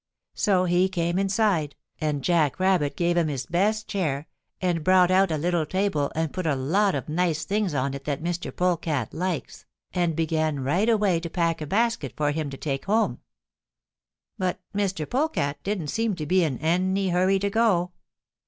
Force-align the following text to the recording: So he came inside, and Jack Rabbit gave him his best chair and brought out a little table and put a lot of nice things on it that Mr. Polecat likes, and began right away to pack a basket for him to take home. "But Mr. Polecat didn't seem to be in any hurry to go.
So 0.33 0.65
he 0.65 0.89
came 0.89 1.19
inside, 1.19 1.75
and 1.99 2.23
Jack 2.23 2.59
Rabbit 2.59 2.95
gave 2.97 3.17
him 3.17 3.27
his 3.27 3.45
best 3.45 3.87
chair 3.87 4.25
and 4.59 4.83
brought 4.83 5.11
out 5.11 5.29
a 5.29 5.37
little 5.37 5.63
table 5.67 6.11
and 6.15 6.33
put 6.33 6.47
a 6.47 6.55
lot 6.55 6.95
of 6.95 7.07
nice 7.07 7.45
things 7.45 7.75
on 7.75 7.93
it 7.93 8.05
that 8.05 8.23
Mr. 8.23 8.51
Polecat 8.51 9.13
likes, 9.13 9.67
and 9.93 10.15
began 10.15 10.61
right 10.63 10.89
away 10.89 11.19
to 11.19 11.29
pack 11.29 11.61
a 11.61 11.67
basket 11.67 12.13
for 12.17 12.31
him 12.31 12.49
to 12.49 12.57
take 12.57 12.85
home. 12.85 13.19
"But 14.39 14.59
Mr. 14.75 15.07
Polecat 15.07 15.61
didn't 15.61 15.89
seem 15.89 16.15
to 16.15 16.25
be 16.25 16.43
in 16.43 16.57
any 16.57 17.09
hurry 17.09 17.37
to 17.37 17.51
go. 17.51 17.91